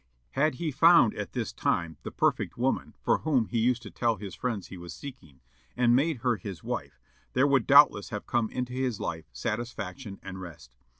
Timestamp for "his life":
8.73-9.25